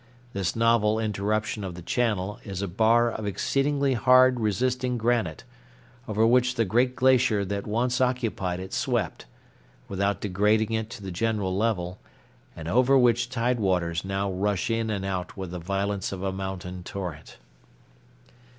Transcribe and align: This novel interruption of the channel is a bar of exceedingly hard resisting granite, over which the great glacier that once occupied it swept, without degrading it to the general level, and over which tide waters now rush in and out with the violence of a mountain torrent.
This 0.33 0.55
novel 0.55 0.97
interruption 0.97 1.63
of 1.63 1.75
the 1.75 1.83
channel 1.83 2.39
is 2.43 2.63
a 2.63 2.67
bar 2.67 3.11
of 3.11 3.27
exceedingly 3.27 3.93
hard 3.93 4.39
resisting 4.39 4.97
granite, 4.97 5.43
over 6.07 6.25
which 6.25 6.55
the 6.55 6.65
great 6.65 6.95
glacier 6.95 7.45
that 7.45 7.67
once 7.67 8.01
occupied 8.01 8.59
it 8.59 8.73
swept, 8.73 9.27
without 9.87 10.19
degrading 10.19 10.71
it 10.71 10.89
to 10.89 11.03
the 11.03 11.11
general 11.11 11.55
level, 11.55 11.99
and 12.55 12.67
over 12.67 12.97
which 12.97 13.29
tide 13.29 13.59
waters 13.59 14.03
now 14.03 14.31
rush 14.31 14.71
in 14.71 14.89
and 14.89 15.05
out 15.05 15.37
with 15.37 15.51
the 15.51 15.59
violence 15.59 16.11
of 16.11 16.23
a 16.23 16.31
mountain 16.33 16.81
torrent. 16.81 17.37